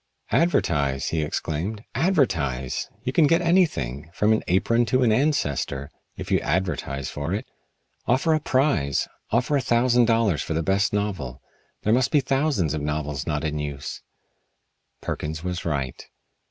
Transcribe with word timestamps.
"Advertise!" 0.31 1.09
he 1.09 1.21
exclaimed. 1.21 1.83
"Advertise! 1.93 2.89
You 3.03 3.13
can 3.13 3.27
get 3.27 3.39
anything, 3.39 4.09
from 4.15 4.33
an 4.33 4.43
apron 4.47 4.83
to 4.87 5.03
an 5.03 5.11
ancestor, 5.11 5.91
if 6.17 6.31
you 6.31 6.39
advertise 6.39 7.11
for 7.11 7.35
it. 7.35 7.45
Offer 8.07 8.33
a 8.33 8.39
prize 8.39 9.07
offer 9.29 9.55
a 9.55 9.61
thousand 9.61 10.05
dollars 10.05 10.41
for 10.41 10.55
the 10.55 10.63
best 10.63 10.91
novel. 10.91 11.39
There 11.83 11.93
must 11.93 12.09
be 12.09 12.19
thousands 12.19 12.73
of 12.73 12.81
novels 12.81 13.27
not 13.27 13.43
in 13.43 13.59
use." 13.59 14.01
Perkins 15.01 15.43
was 15.43 15.65
right. 15.65 16.03